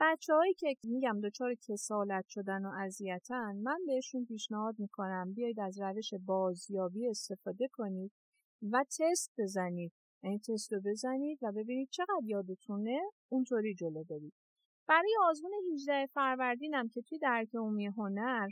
بچههایی 0.00 0.54
که 0.54 0.76
میگم 0.84 1.20
دچار 1.20 1.54
کسالت 1.54 2.24
شدن 2.28 2.66
و 2.66 2.72
اذیتن 2.78 3.56
من 3.56 3.78
بهشون 3.86 4.24
پیشنهاد 4.24 4.74
می‌کنم 4.78 5.32
بیایید 5.32 5.60
از 5.60 5.80
روش 5.80 6.14
بازیابی 6.26 7.08
استفاده 7.08 7.68
کنید 7.72 8.12
و 8.72 8.84
تست 8.84 9.32
بزنید. 9.38 9.92
این 10.24 10.38
تست 10.38 10.72
رو 10.72 10.80
بزنید 10.84 11.38
و 11.42 11.52
ببینید 11.52 11.88
چقدر 11.90 12.24
یادتونه 12.24 13.00
اونطوری 13.28 13.74
جلو 13.74 14.04
برید. 14.04 14.32
برای 14.88 15.16
آزمون 15.22 15.52
18 15.72 16.06
فروردینم 16.06 16.88
که 16.88 17.02
توی 17.02 17.18
درک 17.18 17.54
عمومی 17.54 17.86
هنر 17.86 18.48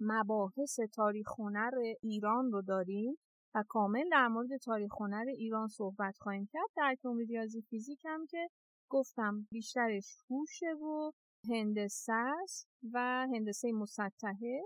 مباحث 0.00 0.80
تاریخ 0.94 1.28
هنر 1.38 1.70
ایران 2.02 2.52
رو 2.52 2.62
داریم 2.62 3.18
و 3.54 3.64
کامل 3.68 4.08
در 4.12 4.28
مورد 4.28 4.56
تاریخ 4.56 4.90
هنر 5.00 5.24
ایران 5.28 5.68
صحبت 5.68 6.16
خواهیم 6.20 6.48
کرد 6.52 6.68
درک 6.76 6.98
عمومی 7.04 7.24
ریاضی 7.24 7.62
فیزیک 7.62 8.04
هم 8.04 8.26
که 8.26 8.48
گفتم 8.90 9.46
بیشترش 9.50 10.16
هوشه 10.30 10.72
و 10.72 11.12
هندسه 11.50 12.12
است 12.12 12.68
و 12.92 13.26
هندسه 13.34 13.72
مسطحه 13.72 14.62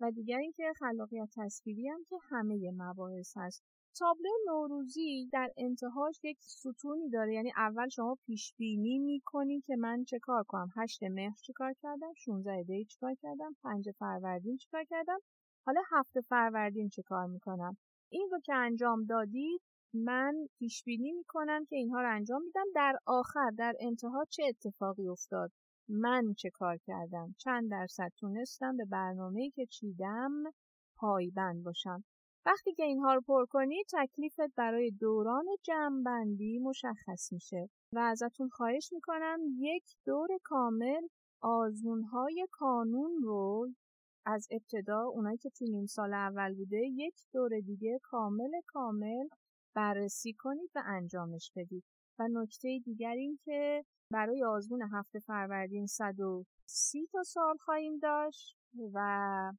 و 0.00 0.10
دیگر 0.10 0.38
اینکه 0.38 0.72
خلاقیت 0.78 1.28
تصویری 1.36 1.88
هم 1.88 2.04
که 2.08 2.16
همه 2.30 2.70
مباحث 2.70 3.36
هست. 3.36 3.62
تابلو 3.98 4.30
نوروزی 4.46 5.28
در 5.32 5.50
انتهاش 5.56 6.20
یک 6.24 6.38
ستونی 6.40 7.10
داره 7.10 7.34
یعنی 7.34 7.52
اول 7.56 7.88
شما 7.88 8.18
پیش 8.26 8.54
بینی 8.56 8.98
می‌کنی 8.98 9.60
که 9.60 9.76
من 9.76 10.04
چه 10.04 10.18
کار 10.18 10.44
کنم؟ 10.44 10.72
هشت 10.76 11.02
مهر 11.02 11.36
چه 11.42 11.52
کار 11.52 11.72
کردم؟ 11.82 12.12
16 12.16 12.62
دی 12.62 12.84
چه 12.84 12.96
کار 13.00 13.14
کردم؟ 13.14 13.56
5 13.62 13.90
فروردین 13.90 14.56
چه 14.56 14.68
کار 14.72 14.84
کردم؟ 14.84 15.18
حالا 15.66 15.80
هفته 15.90 16.20
فروردین 16.20 16.88
چه 16.88 17.02
کار 17.02 17.26
می‌کنم؟ 17.26 17.76
این 18.12 18.28
رو 18.32 18.40
که 18.40 18.54
انجام 18.54 19.04
دادید 19.04 19.60
من 19.94 20.34
پیش 20.58 20.84
بینی 20.84 21.12
می‌کنم 21.12 21.64
که 21.64 21.76
اینها 21.76 22.00
رو 22.00 22.14
انجام 22.14 22.42
میدم. 22.42 22.64
در 22.74 22.98
آخر 23.06 23.50
در 23.58 23.74
انتها 23.80 24.24
چه 24.30 24.42
اتفاقی 24.48 25.08
افتاد؟ 25.08 25.52
من 25.88 26.34
چه 26.36 26.50
کار 26.50 26.76
کردم؟ 26.86 27.34
چند 27.38 27.70
درصد 27.70 28.12
تونستم 28.16 28.76
به 28.76 28.84
برنامه‌ای 28.84 29.50
که 29.50 29.66
چیدم 29.66 30.30
پایبند 30.96 31.64
باشم. 31.64 32.04
وقتی 32.46 32.74
که 32.74 32.82
اینها 32.82 33.14
رو 33.14 33.20
پر 33.20 33.46
کنی 33.46 33.82
تکلیفت 33.92 34.54
برای 34.56 34.90
دوران 34.90 35.44
جمعبندی 35.62 36.58
مشخص 36.58 37.32
میشه 37.32 37.68
و 37.92 37.98
ازتون 37.98 38.48
خواهش 38.48 38.92
می‌کنم 38.92 39.38
یک 39.58 39.84
دور 40.06 40.28
کامل 40.42 41.02
آزمونهای 41.40 42.46
کانون 42.50 43.22
رو 43.22 43.68
از 44.26 44.48
ابتدا 44.50 45.02
اونایی 45.02 45.38
که 45.38 45.50
تو 45.50 45.64
نیم 45.64 45.86
سال 45.86 46.14
اول 46.14 46.54
بوده 46.54 46.76
یک 46.76 47.14
دور 47.32 47.60
دیگه 47.60 47.98
کامل 48.02 48.50
کامل 48.66 49.28
بررسی 49.74 50.32
کنید 50.38 50.70
و 50.74 50.82
انجامش 50.86 51.52
بدید. 51.56 51.84
و 52.18 52.28
نکته 52.32 52.78
دیگر 52.84 53.10
این 53.14 53.38
که 53.44 53.84
برای 54.10 54.44
آزمون 54.44 54.82
هفته 54.92 55.18
فروردین 55.18 55.86
130 55.86 57.06
تا 57.12 57.22
سال 57.22 57.56
خواهیم 57.56 57.98
داشت 57.98 58.56
و 58.94 59.52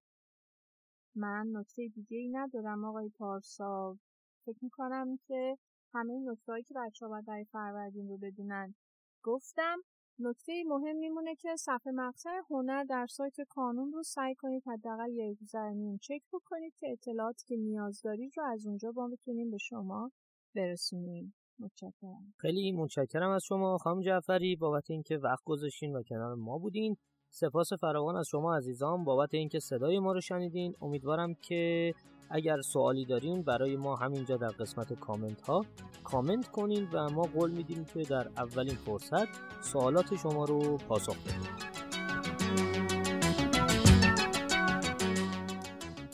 من 1.15 1.47
نکته 1.51 1.87
دیگه 1.87 2.17
ای 2.17 2.29
ندارم. 2.29 2.85
آقای 2.85 3.09
پارسا 3.09 3.97
فکر 4.45 4.57
می‌کنم 4.61 5.19
که 5.27 5.57
همه 5.93 6.13
این 6.13 6.29
نکته 6.29 6.51
هایی 6.51 6.63
که 6.63 6.73
بچه 6.77 7.05
ها 7.05 7.09
باید 7.11 7.25
برای 7.25 7.45
فروردین 7.45 8.09
رو 8.09 8.17
بدونن 8.17 8.75
گفتم. 9.23 9.77
نکته 10.19 10.63
مهم 10.67 10.95
میمونه 10.95 11.35
که 11.35 11.55
صفحه 11.55 11.91
مقطع 11.91 12.41
هنر 12.49 12.83
در 12.83 13.07
سایت 13.09 13.41
کانون 13.49 13.91
رو 13.91 14.03
سعی 14.03 14.35
کنید 14.35 14.63
حداقل 14.67 15.09
یک 15.09 15.37
زمین 15.41 15.97
چک 15.97 16.21
بکنید 16.33 16.73
که 16.79 16.91
اطلاعاتی 16.91 17.45
که 17.47 17.55
نیاز 17.55 18.01
دارید 18.01 18.33
رو 18.37 18.43
از 18.43 18.67
اونجا 18.67 18.91
با 18.91 19.07
بتونیم 19.07 19.51
به 19.51 19.57
شما 19.57 20.11
برسونیم. 20.55 21.33
متشکرم. 21.59 22.33
خیلی 22.37 22.71
متشکرم 22.71 23.31
از 23.31 23.43
شما 23.43 23.77
خانم 23.77 24.01
جعفری. 24.01 24.55
بابت 24.55 24.91
اینکه 24.91 25.17
وقت 25.17 25.43
گذاشتین 25.45 25.95
و 25.95 26.03
کنار 26.03 26.35
ما 26.35 26.57
بودین 26.57 26.97
سپاس 27.29 27.73
فراوان 27.73 28.15
از 28.15 28.27
شما 28.27 28.57
عزیزان. 28.57 29.03
بابت 29.03 29.33
اینکه 29.33 29.59
صدای 29.59 29.99
ما 29.99 30.13
رو 30.13 30.21
شنیدین 30.21 30.73
امیدوارم 30.81 31.33
که 31.33 31.93
اگر 32.29 32.61
سوالی 32.61 33.05
دارین 33.05 33.41
برای 33.41 33.75
ما 33.75 33.95
همینجا 33.95 34.37
در 34.37 34.47
قسمت 34.49 34.93
کامنت 34.93 35.41
ها 35.41 35.65
کامنت 36.03 36.47
کنین 36.47 36.87
و 36.93 37.09
ما 37.09 37.21
قول 37.21 37.51
میدیم 37.51 37.85
که 37.85 38.01
در 38.01 38.27
اولین 38.37 38.75
فرصت 38.75 39.27
سوالات 39.61 40.15
شما 40.15 40.45
رو 40.45 40.77
پاسخ 40.77 41.17
بدیم. 41.17 41.94